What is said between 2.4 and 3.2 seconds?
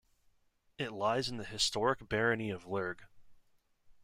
of Lurg.